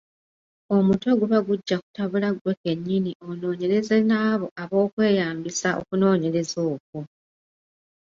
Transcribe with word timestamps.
Omutwe 0.75 1.11
guba 1.19 1.37
gujja 1.47 1.75
kutabula 1.83 2.29
ggwe 2.35 2.53
kennyini 2.61 3.11
onoonyereza 3.29 3.95
n’abo 4.09 4.47
abookweyambisa 4.61 5.69
okunoonyereza 5.81 6.59
okwo. 6.73 6.99